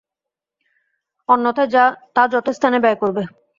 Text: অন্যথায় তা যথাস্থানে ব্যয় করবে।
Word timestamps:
অন্যথায় 1.29 1.69
তা 2.15 2.23
যথাস্থানে 2.33 2.77
ব্যয় 2.83 2.97
করবে। 3.01 3.21